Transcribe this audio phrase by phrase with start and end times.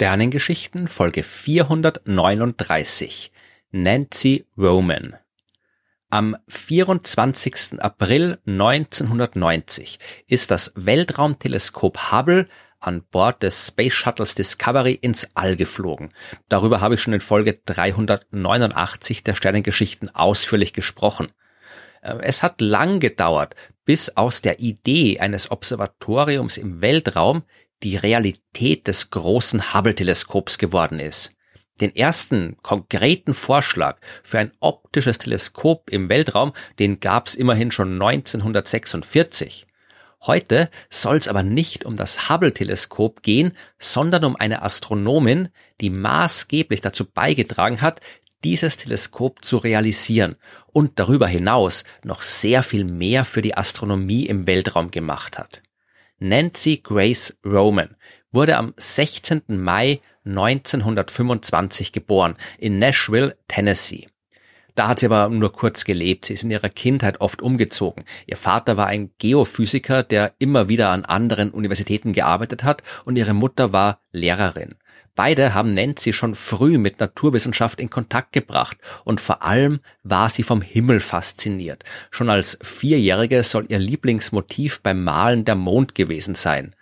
[0.00, 3.30] Sternengeschichten Folge 439
[3.70, 5.16] Nancy Roman
[6.08, 7.82] Am 24.
[7.82, 16.14] April 1990 ist das Weltraumteleskop Hubble an Bord des Space Shuttles Discovery ins All geflogen.
[16.48, 21.30] Darüber habe ich schon in Folge 389 der Sternengeschichten ausführlich gesprochen.
[22.00, 27.42] Äh, es hat lang gedauert, bis aus der Idee eines Observatoriums im Weltraum
[27.82, 31.30] die Realität des großen Hubble-Teleskops geworden ist.
[31.80, 37.94] Den ersten konkreten Vorschlag für ein optisches Teleskop im Weltraum, den gab es immerhin schon
[37.94, 39.66] 1946.
[40.26, 45.48] Heute soll es aber nicht um das Hubble-Teleskop gehen, sondern um eine Astronomin,
[45.80, 48.02] die maßgeblich dazu beigetragen hat,
[48.44, 50.36] dieses Teleskop zu realisieren
[50.72, 55.62] und darüber hinaus noch sehr viel mehr für die Astronomie im Weltraum gemacht hat.
[56.22, 57.96] Nancy Grace Roman
[58.30, 59.42] wurde am 16.
[59.48, 64.06] Mai 1925 geboren in Nashville, Tennessee.
[64.74, 66.26] Da hat sie aber nur kurz gelebt.
[66.26, 68.04] Sie ist in ihrer Kindheit oft umgezogen.
[68.26, 73.34] Ihr Vater war ein Geophysiker, der immer wieder an anderen Universitäten gearbeitet hat und ihre
[73.34, 74.74] Mutter war Lehrerin.
[75.22, 80.42] Beide haben Nancy schon früh mit Naturwissenschaft in Kontakt gebracht und vor allem war sie
[80.42, 81.84] vom Himmel fasziniert.
[82.10, 86.74] Schon als Vierjährige soll ihr Lieblingsmotiv beim Malen der Mond gewesen sein.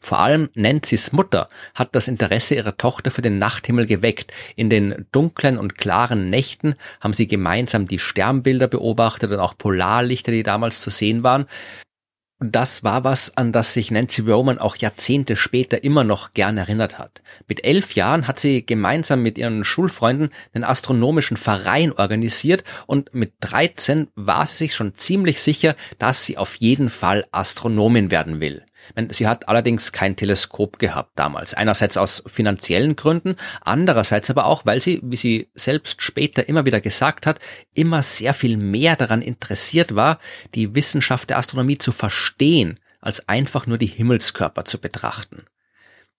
[0.00, 4.32] Vor allem Nancy's Mutter hat das Interesse ihrer Tochter für den Nachthimmel geweckt.
[4.56, 10.32] In den dunklen und klaren Nächten haben sie gemeinsam die Sternbilder beobachtet und auch Polarlichter,
[10.32, 11.46] die damals zu sehen waren.
[12.46, 16.98] Das war was, an das sich Nancy Roman auch Jahrzehnte später immer noch gern erinnert
[16.98, 17.22] hat.
[17.48, 23.32] Mit elf Jahren hat sie gemeinsam mit ihren Schulfreunden den astronomischen Verein organisiert und mit
[23.40, 28.66] 13 war sie sich schon ziemlich sicher, dass sie auf jeden Fall Astronomin werden will.
[29.10, 31.54] Sie hat allerdings kein Teleskop gehabt damals.
[31.54, 36.80] Einerseits aus finanziellen Gründen, andererseits aber auch, weil sie, wie sie selbst später immer wieder
[36.80, 37.40] gesagt hat,
[37.74, 40.18] immer sehr viel mehr daran interessiert war,
[40.54, 45.44] die Wissenschaft der Astronomie zu verstehen, als einfach nur die Himmelskörper zu betrachten.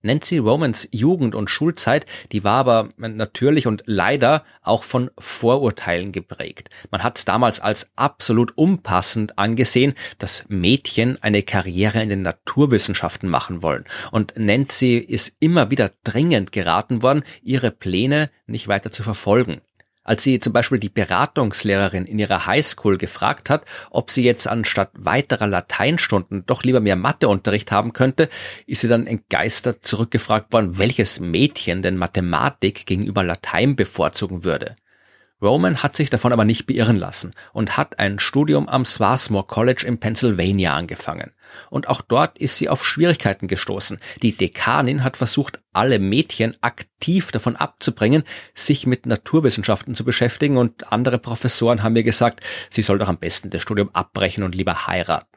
[0.05, 6.69] Nancy Romans Jugend und Schulzeit, die war aber natürlich und leider auch von Vorurteilen geprägt.
[6.91, 13.63] Man hat damals als absolut unpassend angesehen, dass Mädchen eine Karriere in den Naturwissenschaften machen
[13.63, 13.85] wollen.
[14.11, 19.61] Und Nancy ist immer wieder dringend geraten worden, ihre Pläne nicht weiter zu verfolgen.
[20.05, 24.91] Als sie zum Beispiel die Beratungslehrerin in ihrer Highschool gefragt hat, ob sie jetzt anstatt
[24.93, 28.29] weiterer Lateinstunden doch lieber mehr Matheunterricht haben könnte,
[28.67, 34.75] ist sie dann entgeistert zurückgefragt worden, welches Mädchen denn Mathematik gegenüber Latein bevorzugen würde.
[35.41, 39.85] Roman hat sich davon aber nicht beirren lassen und hat ein Studium am Swarthmore College
[39.85, 41.33] in Pennsylvania angefangen.
[41.69, 43.99] Und auch dort ist sie auf Schwierigkeiten gestoßen.
[44.21, 48.23] Die Dekanin hat versucht, alle Mädchen aktiv davon abzubringen,
[48.53, 53.17] sich mit Naturwissenschaften zu beschäftigen und andere Professoren haben mir gesagt, sie soll doch am
[53.17, 55.27] besten das Studium abbrechen und lieber heiraten.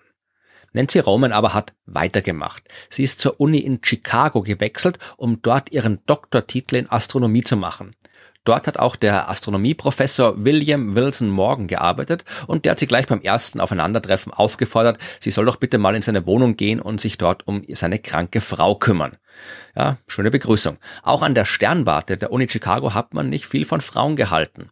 [0.72, 2.62] Nancy Roman aber hat weitergemacht.
[2.90, 7.96] Sie ist zur Uni in Chicago gewechselt, um dort ihren Doktortitel in Astronomie zu machen.
[8.48, 13.20] Dort hat auch der Astronomieprofessor William Wilson Morgan gearbeitet und der hat sie gleich beim
[13.20, 17.46] ersten Aufeinandertreffen aufgefordert, sie soll doch bitte mal in seine Wohnung gehen und sich dort
[17.46, 19.18] um seine kranke Frau kümmern.
[19.76, 20.78] Ja, schöne Begrüßung.
[21.02, 24.70] Auch an der Sternwarte der Uni Chicago hat man nicht viel von Frauen gehalten.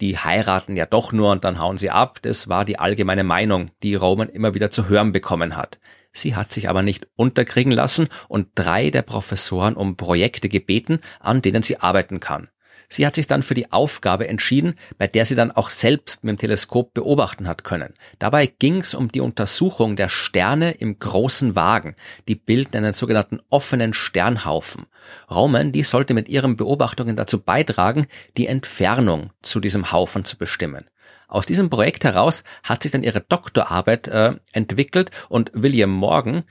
[0.00, 2.18] Die heiraten ja doch nur und dann hauen sie ab.
[2.22, 5.78] Das war die allgemeine Meinung, die Roman immer wieder zu hören bekommen hat.
[6.14, 11.42] Sie hat sich aber nicht unterkriegen lassen und drei der Professoren um Projekte gebeten, an
[11.42, 12.48] denen sie arbeiten kann.
[12.92, 16.32] Sie hat sich dann für die Aufgabe entschieden, bei der sie dann auch selbst mit
[16.32, 17.94] dem Teleskop beobachten hat können.
[18.18, 21.96] Dabei ging es um die Untersuchung der Sterne im großen Wagen.
[22.28, 24.84] Die bilden einen sogenannten offenen Sternhaufen.
[25.30, 30.84] Roman, die sollte mit ihren Beobachtungen dazu beitragen, die Entfernung zu diesem Haufen zu bestimmen.
[31.28, 36.42] Aus diesem Projekt heraus hat sich dann ihre Doktorarbeit äh, entwickelt und William Morgan,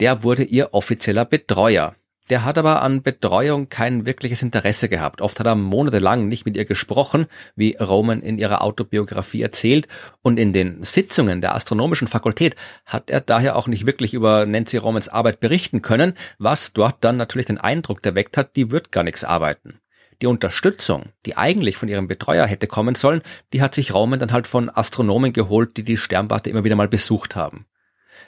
[0.00, 1.94] der wurde ihr offizieller Betreuer.
[2.30, 5.20] Der hat aber an Betreuung kein wirkliches Interesse gehabt.
[5.20, 9.88] Oft hat er monatelang nicht mit ihr gesprochen, wie Roman in ihrer Autobiografie erzählt.
[10.22, 12.54] Und in den Sitzungen der astronomischen Fakultät
[12.86, 17.16] hat er daher auch nicht wirklich über Nancy Romans Arbeit berichten können, was dort dann
[17.16, 19.80] natürlich den Eindruck erweckt hat, die wird gar nichts arbeiten.
[20.22, 23.22] Die Unterstützung, die eigentlich von ihrem Betreuer hätte kommen sollen,
[23.52, 26.88] die hat sich Roman dann halt von Astronomen geholt, die die Sternwarte immer wieder mal
[26.88, 27.66] besucht haben.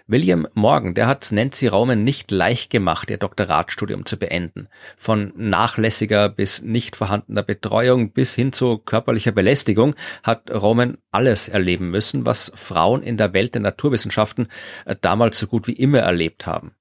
[0.06, 4.68] William Morgan, der hat Nancy Raumen nicht leicht gemacht, ihr Doktoratstudium zu beenden.
[4.96, 11.90] Von nachlässiger bis nicht vorhandener Betreuung bis hin zu körperlicher Belästigung hat Raumen alles erleben
[11.90, 14.48] müssen, was Frauen in der Welt der Naturwissenschaften
[14.84, 16.74] äh, damals so gut wie immer erlebt haben.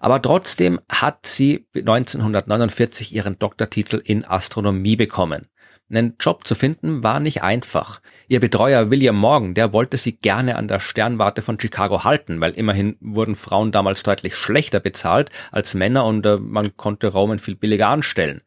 [0.00, 5.46] Aber trotzdem hat sie 1949 ihren Doktortitel in Astronomie bekommen.
[5.92, 8.00] Einen Job zu finden war nicht einfach.
[8.26, 12.52] Ihr Betreuer William Morgan, der wollte sie gerne an der Sternwarte von Chicago halten, weil
[12.52, 17.56] immerhin wurden Frauen damals deutlich schlechter bezahlt als Männer und äh, man konnte Roman viel
[17.56, 18.40] billiger anstellen.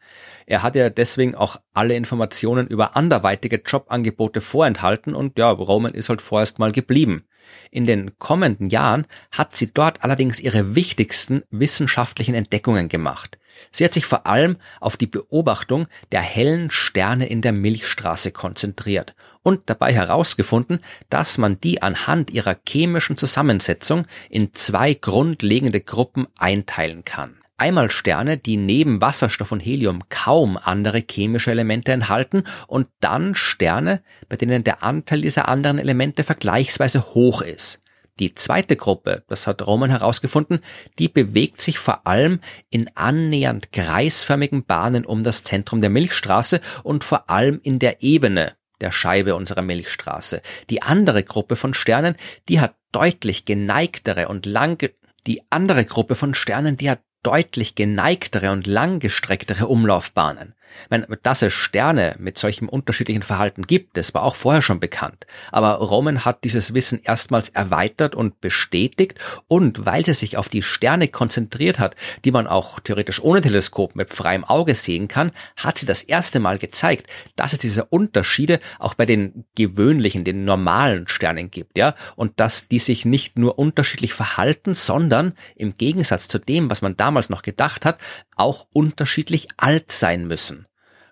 [0.48, 6.10] Er hatte ja deswegen auch alle Informationen über anderweitige Jobangebote vorenthalten und ja, Roman ist
[6.10, 7.26] halt vorerst mal geblieben.
[7.72, 13.38] In den kommenden Jahren hat sie dort allerdings ihre wichtigsten wissenschaftlichen Entdeckungen gemacht.
[13.72, 19.16] Sie hat sich vor allem auf die Beobachtung der hellen Sterne in der Milchstraße konzentriert
[19.44, 27.06] und dabei herausgefunden, dass man die anhand ihrer chemischen Zusammensetzung in zwei grundlegende Gruppen einteilen
[27.06, 27.38] kann.
[27.58, 34.04] Einmal Sterne, die neben Wasserstoff und Helium kaum andere chemische Elemente enthalten und dann Sterne,
[34.28, 37.82] bei denen der Anteil dieser anderen Elemente vergleichsweise hoch ist.
[38.20, 40.60] Die zweite Gruppe, das hat Roman herausgefunden,
[41.00, 47.04] die bewegt sich vor allem in annähernd kreisförmigen Bahnen um das Zentrum der Milchstraße und
[47.06, 50.42] vor allem in der Ebene der Scheibe unserer Milchstraße.
[50.70, 52.16] Die andere Gruppe von Sternen,
[52.50, 54.90] die hat deutlich geneigtere und lang,
[55.28, 60.54] die andere Gruppe von Sternen, die hat deutlich geneigtere und langgestrecktere Umlaufbahnen.
[60.84, 64.80] Ich meine, dass es Sterne mit solchem unterschiedlichen Verhalten gibt, das war auch vorher schon
[64.80, 65.26] bekannt.
[65.52, 69.16] Aber Roman hat dieses Wissen erstmals erweitert und bestätigt
[69.48, 73.96] und weil sie sich auf die Sterne konzentriert hat, die man auch theoretisch ohne Teleskop
[73.96, 78.60] mit freiem Auge sehen kann, hat sie das erste Mal gezeigt, dass es diese Unterschiede
[78.80, 83.58] auch bei den gewöhnlichen, den normalen Sternen gibt, ja, und dass die sich nicht nur
[83.58, 88.00] unterschiedlich verhalten, sondern im Gegensatz zu dem, was man damals noch gedacht hat,
[88.36, 90.55] auch unterschiedlich alt sein müssen.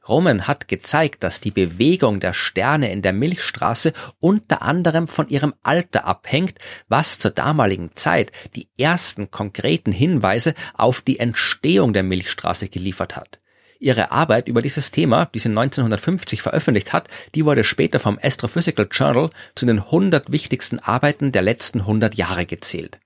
[0.08, 5.54] Roman hat gezeigt, dass die Bewegung der Sterne in der Milchstraße unter anderem von ihrem
[5.64, 6.60] Alter abhängt,
[6.90, 13.40] was zur damaligen Zeit die ersten konkreten Hinweise auf die Entstehung der Milchstraße geliefert hat.
[13.80, 18.88] Ihre Arbeit über dieses Thema, die sie 1950 veröffentlicht hat, die wurde später vom Astrophysical
[18.90, 23.00] Journal zu den 100 wichtigsten Arbeiten der letzten 100 Jahre gezählt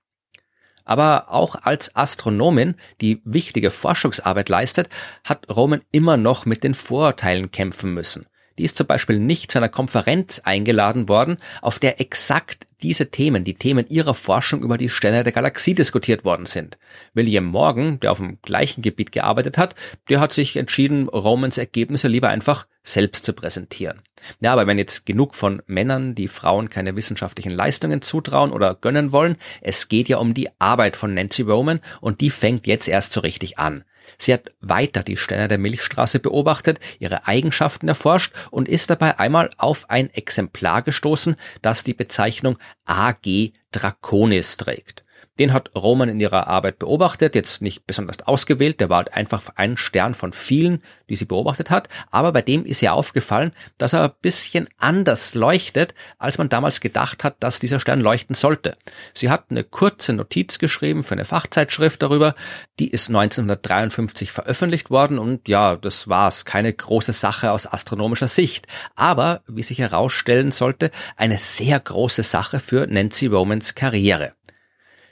[0.88, 4.88] aber auch als Astronomin, die wichtige Forschungsarbeit leistet,
[5.22, 8.26] hat Roman immer noch mit den Vorurteilen kämpfen müssen.
[8.58, 13.44] Die ist zum Beispiel nicht zu einer Konferenz eingeladen worden, auf der exakt diese Themen,
[13.44, 16.78] die Themen ihrer Forschung über die Sterne der Galaxie diskutiert worden sind.
[17.14, 19.74] William Morgan, der auf dem gleichen Gebiet gearbeitet hat,
[20.08, 24.02] der hat sich entschieden, Romans Ergebnisse lieber einfach selbst zu präsentieren.
[24.40, 29.12] Ja, aber wenn jetzt genug von Männern, die Frauen keine wissenschaftlichen Leistungen zutrauen oder gönnen
[29.12, 33.12] wollen, es geht ja um die Arbeit von Nancy Roman und die fängt jetzt erst
[33.12, 33.84] so richtig an.
[34.16, 39.50] Sie hat weiter die Sterne der Milchstraße beobachtet, ihre Eigenschaften erforscht und ist dabei einmal
[39.58, 45.04] auf ein Exemplar gestoßen, das die Bezeichnung AG Draconis trägt.
[45.38, 49.50] Den hat Roman in ihrer Arbeit beobachtet, jetzt nicht besonders ausgewählt, der war halt einfach
[49.56, 53.92] ein Stern von vielen, die sie beobachtet hat, aber bei dem ist ihr aufgefallen, dass
[53.92, 58.76] er ein bisschen anders leuchtet, als man damals gedacht hat, dass dieser Stern leuchten sollte.
[59.14, 62.34] Sie hat eine kurze Notiz geschrieben für eine Fachzeitschrift darüber,
[62.78, 68.66] die ist 1953 veröffentlicht worden und ja, das war's, keine große Sache aus astronomischer Sicht,
[68.96, 74.32] aber wie sich herausstellen sollte, eine sehr große Sache für Nancy Romans Karriere.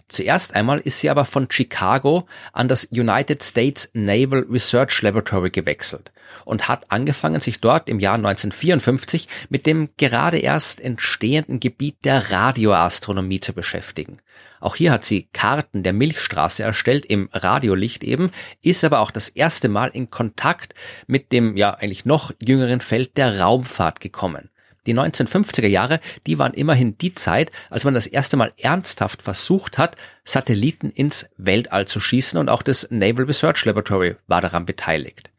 [0.09, 6.13] Zuerst einmal ist sie aber von Chicago an das United States Naval Research Laboratory gewechselt
[6.45, 12.31] und hat angefangen, sich dort im Jahr 1954 mit dem gerade erst entstehenden Gebiet der
[12.31, 14.19] Radioastronomie zu beschäftigen.
[14.61, 18.31] Auch hier hat sie Karten der Milchstraße erstellt, im Radiolicht eben,
[18.63, 20.75] ist aber auch das erste Mal in Kontakt
[21.09, 24.51] mit dem ja eigentlich noch jüngeren Feld der Raumfahrt gekommen.
[24.87, 29.79] Die 1950er Jahre, die waren immerhin die Zeit, als man das erste Mal ernsthaft versucht
[29.79, 35.31] hat, Satelliten ins Weltall zu schießen und auch das Naval Research Laboratory war daran beteiligt.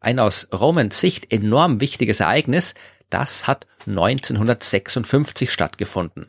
[0.00, 2.74] Ein aus Romans Sicht enorm wichtiges Ereignis,
[3.10, 6.28] das hat 1956 stattgefunden.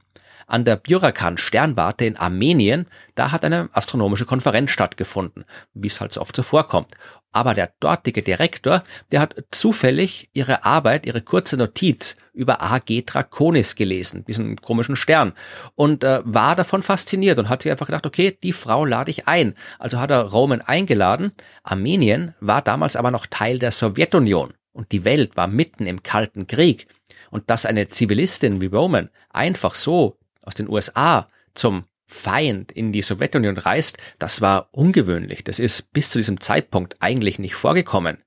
[0.54, 6.14] An der Byurakan Sternwarte in Armenien, da hat eine astronomische Konferenz stattgefunden, wie es halt
[6.14, 6.92] so oft so vorkommt.
[7.32, 13.74] Aber der dortige Direktor, der hat zufällig ihre Arbeit, ihre kurze Notiz über AG Draconis
[13.74, 15.34] gelesen, diesen komischen Stern,
[15.74, 19.28] und äh, war davon fasziniert und hat sich einfach gedacht, okay, die Frau lade ich
[19.28, 19.56] ein.
[19.80, 21.32] Also hat er Roman eingeladen.
[21.64, 26.46] Armenien war damals aber noch Teil der Sowjetunion und die Welt war mitten im Kalten
[26.46, 26.86] Krieg.
[27.32, 33.02] Und dass eine Zivilistin wie Roman einfach so aus den USA zum Feind in die
[33.02, 35.44] Sowjetunion reist, das war ungewöhnlich.
[35.44, 38.20] Das ist bis zu diesem Zeitpunkt eigentlich nicht vorgekommen.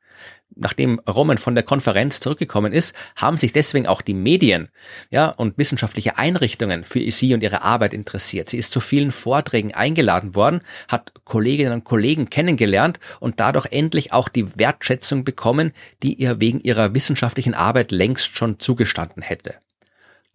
[0.54, 4.68] nachdem Roman von der Konferenz zurückgekommen ist, haben sich deswegen auch die Medien,
[5.11, 8.49] ja, und wissenschaftliche Einrichtungen für sie und ihre Arbeit interessiert.
[8.49, 14.12] Sie ist zu vielen Vorträgen eingeladen worden, hat Kolleginnen und Kollegen kennengelernt und dadurch endlich
[14.12, 19.56] auch die Wertschätzung bekommen, die ihr wegen ihrer wissenschaftlichen Arbeit längst schon zugestanden hätte.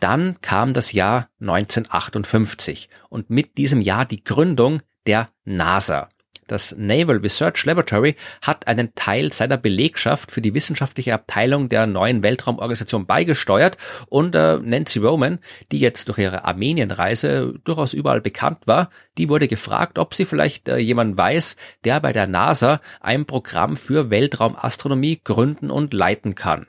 [0.02, 6.10] Dann kam das Jahr 1958 und mit diesem Jahr die Gründung der NASA.
[6.48, 12.24] Das Naval Research Laboratory hat einen Teil seiner Belegschaft für die wissenschaftliche Abteilung der neuen
[12.24, 13.78] Weltraumorganisation beigesteuert
[14.08, 15.38] und äh, Nancy Roman,
[15.72, 18.90] die jetzt durch ihre Armenienreise durchaus überall bekannt war,
[19.20, 23.78] die wurde gefragt, ob sie vielleicht äh, jemand weiß, der bei der NASA ein Programm
[23.78, 26.66] für Weltraumastronomie gründen und leiten kann.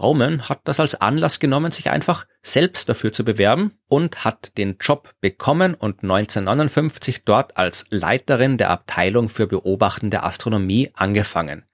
[0.00, 4.76] Roman hat das als Anlass genommen, sich einfach selbst dafür zu bewerben und hat den
[4.80, 11.64] Job bekommen und 1959 dort als Leiterin der Abteilung für beobachtende Astronomie angefangen.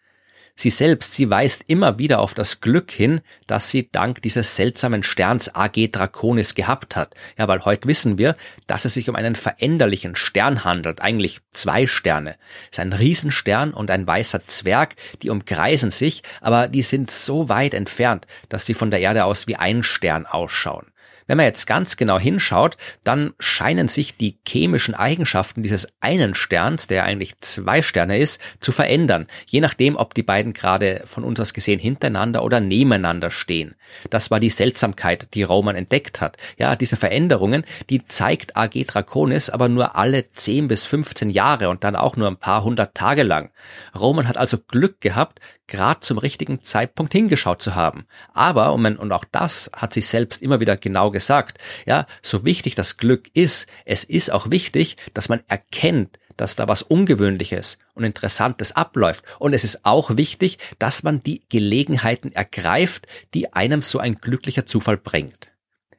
[0.58, 5.02] Sie selbst, sie weist immer wieder auf das Glück hin, das sie dank dieses seltsamen
[5.02, 7.14] Sterns AG Draconis gehabt hat.
[7.36, 8.36] Ja, weil heute wissen wir,
[8.66, 12.36] dass es sich um einen veränderlichen Stern handelt, eigentlich zwei Sterne.
[12.70, 17.50] Es ist ein Riesenstern und ein weißer Zwerg, die umkreisen sich, aber die sind so
[17.50, 20.86] weit entfernt, dass sie von der Erde aus wie ein Stern ausschauen.
[21.26, 26.86] Wenn man jetzt ganz genau hinschaut, dann scheinen sich die chemischen Eigenschaften dieses einen Sterns,
[26.86, 31.40] der eigentlich zwei Sterne ist, zu verändern, je nachdem, ob die beiden gerade von uns
[31.40, 33.74] aus gesehen hintereinander oder nebeneinander stehen.
[34.10, 36.36] Das war die Seltsamkeit, die Roman entdeckt hat.
[36.58, 41.84] Ja, diese Veränderungen, die zeigt AG Draconis aber nur alle 10 bis 15 Jahre und
[41.84, 43.50] dann auch nur ein paar hundert Tage lang.
[43.98, 48.06] Roman hat also Glück gehabt, gerade zum richtigen Zeitpunkt hingeschaut zu haben.
[48.32, 52.96] Aber, und auch das hat sich selbst immer wieder genau gesagt, ja, so wichtig das
[52.96, 58.72] Glück ist, es ist auch wichtig, dass man erkennt, dass da was Ungewöhnliches und Interessantes
[58.72, 59.24] abläuft.
[59.38, 64.66] Und es ist auch wichtig, dass man die Gelegenheiten ergreift, die einem so ein glücklicher
[64.66, 65.50] Zufall bringt.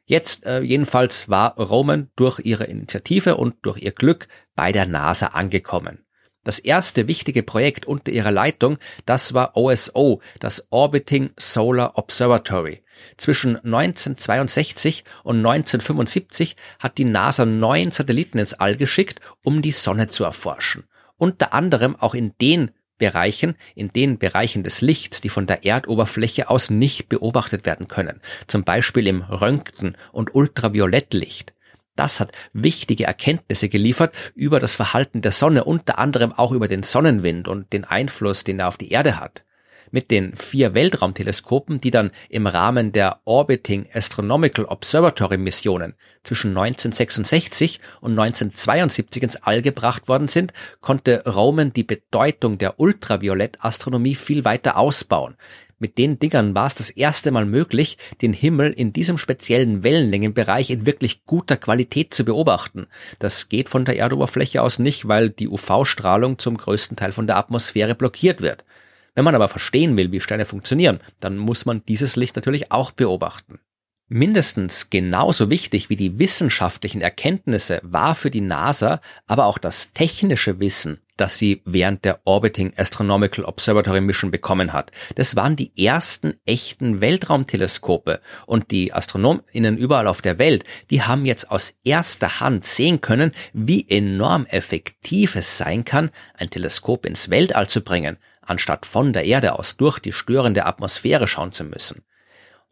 [0.06, 5.28] Jetzt äh, jedenfalls war Roman durch ihre Initiative und durch ihr Glück bei der NASA
[5.28, 6.07] angekommen.
[6.48, 12.84] Das erste wichtige Projekt unter ihrer Leitung, das war OSO, das Orbiting Solar Observatory.
[13.18, 20.08] Zwischen 1962 und 1975 hat die NASA neun Satelliten ins All geschickt, um die Sonne
[20.08, 20.86] zu erforschen.
[21.18, 26.50] Unter anderem auch in den Bereichen, in den Bereichen des Lichts, die von der Erdoberfläche
[26.50, 31.57] aus nicht beobachtet werden können, zum Beispiel im Röntgen- und Ultraviolettlicht.
[31.98, 36.84] Das hat wichtige Erkenntnisse geliefert über das Verhalten der Sonne, unter anderem auch über den
[36.84, 39.44] Sonnenwind und den Einfluss, den er auf die Erde hat.
[39.90, 47.80] Mit den vier Weltraumteleskopen, die dann im Rahmen der Orbiting Astronomical Observatory Missionen zwischen 1966
[48.02, 50.52] und 1972 ins All gebracht worden sind,
[50.82, 55.38] konnte Roman die Bedeutung der Ultraviolettastronomie viel weiter ausbauen.
[55.80, 60.72] Mit den Dingern war es das erste Mal möglich, den Himmel in diesem speziellen Wellenlängenbereich
[60.72, 62.88] in wirklich guter Qualität zu beobachten.
[63.20, 67.38] Das geht von der Erdoberfläche aus nicht, weil die UV-Strahlung zum größten Teil von der
[67.38, 68.66] Atmosphäre blockiert wird.
[69.14, 72.90] Wenn man aber verstehen will, wie Sterne funktionieren, dann muss man dieses Licht natürlich auch
[72.90, 73.60] beobachten.
[74.10, 80.62] Mindestens genauso wichtig wie die wissenschaftlichen Erkenntnisse war für die NASA aber auch das technische
[80.62, 84.92] Wissen, das sie während der Orbiting Astronomical Observatory Mission bekommen hat.
[85.16, 91.26] Das waren die ersten echten Weltraumteleskope und die AstronomInnen überall auf der Welt, die haben
[91.26, 97.30] jetzt aus erster Hand sehen können, wie enorm effektiv es sein kann, ein Teleskop ins
[97.30, 102.06] Weltall zu bringen, anstatt von der Erde aus durch die störende Atmosphäre schauen zu müssen.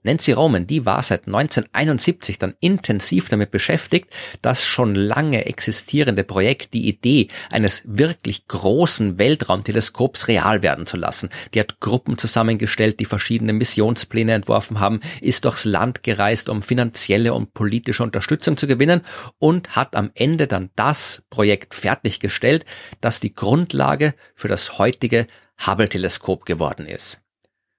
[0.05, 4.09] Nancy Roman, die war seit 1971 dann intensiv damit beschäftigt,
[4.43, 11.29] das schon lange existierende Projekt, die Idee eines wirklich großen Weltraumteleskops real werden zu lassen.
[11.53, 17.33] Die hat Gruppen zusammengestellt, die verschiedene Missionspläne entworfen haben, ist durchs Land gereist, um finanzielle
[17.33, 19.01] und politische Unterstützung zu gewinnen
[19.39, 22.65] und hat am Ende dann das Projekt fertiggestellt,
[23.01, 25.25] das die Grundlage für das heutige
[25.65, 27.25] Hubble-Teleskop geworden ist.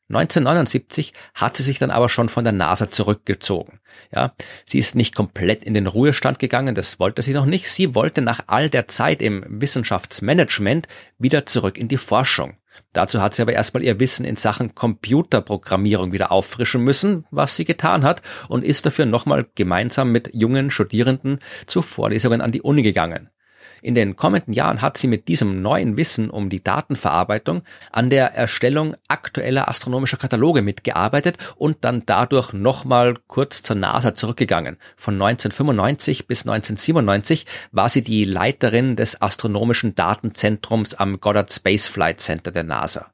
[0.08, 3.80] 1979 hat sie sich dann aber schon von der NASA zurückgezogen.
[4.14, 4.34] Ja,
[4.64, 7.68] sie ist nicht komplett in den Ruhestand gegangen, das wollte sie noch nicht.
[7.68, 10.86] Sie wollte nach all der Zeit im Wissenschaftsmanagement
[11.18, 12.56] wieder zurück in die Forschung.
[12.92, 17.64] Dazu hat sie aber erstmal ihr Wissen in Sachen Computerprogrammierung wieder auffrischen müssen, was sie
[17.64, 22.82] getan hat und ist dafür nochmal gemeinsam mit jungen Studierenden zu Vorlesungen an die Uni
[22.82, 23.30] gegangen.
[23.86, 27.62] In den kommenden Jahren hat sie mit diesem neuen Wissen um die Datenverarbeitung
[27.92, 34.78] an der Erstellung aktueller astronomischer Kataloge mitgearbeitet und dann dadurch nochmal kurz zur NASA zurückgegangen.
[34.96, 42.18] Von 1995 bis 1997 war sie die Leiterin des astronomischen Datenzentrums am Goddard Space Flight
[42.18, 43.12] Center der NASA.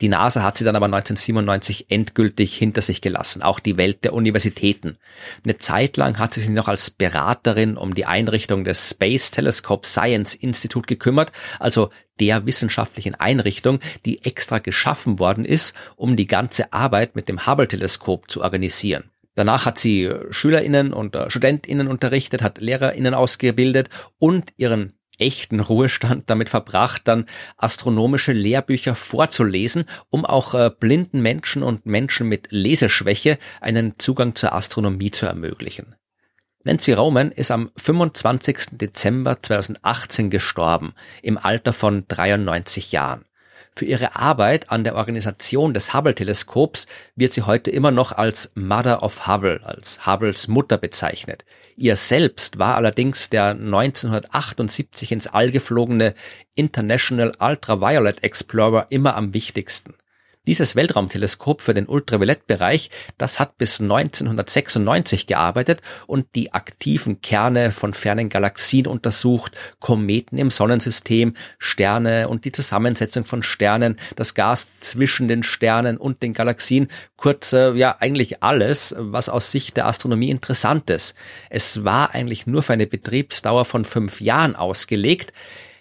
[0.00, 4.14] Die NASA hat sie dann aber 1997 endgültig hinter sich gelassen, auch die Welt der
[4.14, 4.96] Universitäten.
[5.44, 9.86] Eine Zeit lang hat sie sich noch als Beraterin um die Einrichtung des Space Telescope
[9.86, 16.72] Science Institute gekümmert, also der wissenschaftlichen Einrichtung, die extra geschaffen worden ist, um die ganze
[16.72, 19.10] Arbeit mit dem Hubble-Teleskop zu organisieren.
[19.34, 23.88] Danach hat sie SchülerInnen und StudentInnen unterrichtet, hat LehrerInnen ausgebildet
[24.18, 31.62] und ihren echten Ruhestand damit verbracht, dann astronomische Lehrbücher vorzulesen, um auch äh, blinden Menschen
[31.62, 35.94] und Menschen mit Leseschwäche einen Zugang zur Astronomie zu ermöglichen.
[36.62, 38.72] Nancy Roman ist am 25.
[38.72, 43.24] Dezember 2018 gestorben, im Alter von 93 Jahren.
[43.74, 46.86] Für ihre Arbeit an der Organisation des Hubble-Teleskops
[47.16, 51.46] wird sie heute immer noch als Mother of Hubble, als Hubbles Mutter bezeichnet.
[51.80, 56.14] Ihr selbst war allerdings der 1978 ins All geflogene
[56.54, 59.94] International Ultraviolet Explorer immer am wichtigsten.
[60.46, 67.92] Dieses Weltraumteleskop für den Ultraviolettbereich, das hat bis 1996 gearbeitet und die aktiven Kerne von
[67.92, 75.28] fernen Galaxien untersucht, Kometen im Sonnensystem, Sterne und die Zusammensetzung von Sternen, das Gas zwischen
[75.28, 80.30] den Sternen und den Galaxien, kurz äh, ja eigentlich alles, was aus Sicht der Astronomie
[80.30, 81.14] interessant ist.
[81.50, 85.34] Es war eigentlich nur für eine Betriebsdauer von fünf Jahren ausgelegt,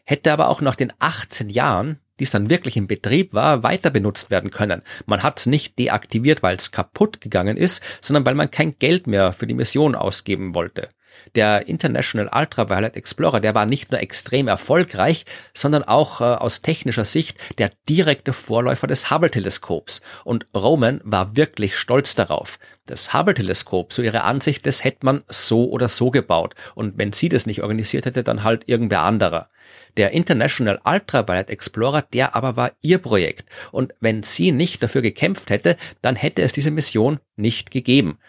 [0.03, 3.89] hätte aber auch nach den 18 Jahren die es dann wirklich im Betrieb war, weiter
[3.89, 4.81] benutzt werden können.
[5.05, 9.07] Man hat es nicht deaktiviert, weil es kaputt gegangen ist, sondern weil man kein Geld
[9.07, 10.89] mehr für die Mission ausgeben wollte.
[11.35, 17.05] Der International Ultraviolet Explorer, der war nicht nur extrem erfolgreich, sondern auch äh, aus technischer
[17.05, 20.01] Sicht der direkte Vorläufer des Hubble-Teleskops.
[20.23, 22.57] Und Roman war wirklich stolz darauf.
[22.85, 26.55] Das Hubble-Teleskop, so ihre Ansicht, das hätte man so oder so gebaut.
[26.75, 29.49] Und wenn sie das nicht organisiert hätte, dann halt irgendwer anderer.
[29.97, 33.45] Der International Ultraviolet Explorer, der aber war ihr Projekt.
[33.71, 38.19] Und wenn sie nicht dafür gekämpft hätte, dann hätte es diese Mission nicht gegeben.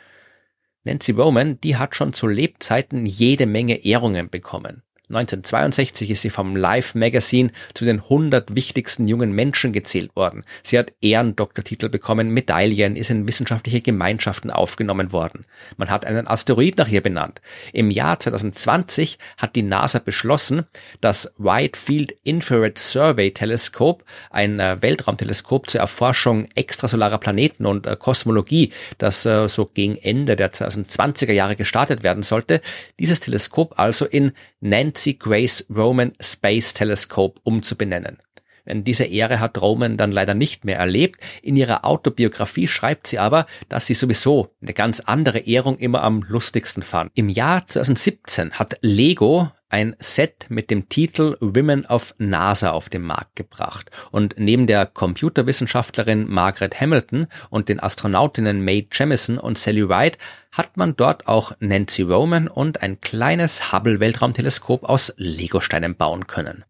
[0.85, 4.83] Nancy Bowman, die hat schon zu Lebzeiten jede Menge Ehrungen bekommen.
[5.11, 10.45] 1962 ist sie vom Life Magazine zu den 100 wichtigsten jungen Menschen gezählt worden.
[10.63, 15.47] Sie hat Ehrendoktortitel bekommen, Medaillen, ist in wissenschaftliche Gemeinschaften aufgenommen worden.
[15.77, 17.41] Man hat einen Asteroid nach ihr benannt.
[17.73, 20.67] Im Jahr 2020 hat die NASA beschlossen,
[21.01, 27.97] das Wide Field Infrared Survey Telescope, ein äh, Weltraumteleskop zur Erforschung extrasolarer Planeten und äh,
[27.97, 32.61] Kosmologie, das äh, so gegen Ende der 2020er Jahre gestartet werden sollte,
[33.01, 38.19] dieses Teleskop also in Nancy Grace Roman Space Telescope umzubenennen.
[38.67, 41.21] Diese Ehre hat Roman dann leider nicht mehr erlebt.
[41.43, 46.23] In ihrer Autobiografie schreibt sie aber, dass sie sowieso eine ganz andere Ehrung immer am
[46.23, 47.11] lustigsten fand.
[47.15, 53.03] Im Jahr 2017 hat Lego ein Set mit dem Titel Women of NASA auf den
[53.03, 53.91] Markt gebracht.
[54.11, 60.19] Und neben der Computerwissenschaftlerin Margaret Hamilton und den Astronautinnen Mae Jemison und Sally Ride
[60.53, 66.65] hat man dort auch Nancy Roman und ein kleines Hubble Weltraumteleskop aus Legosteinen bauen können.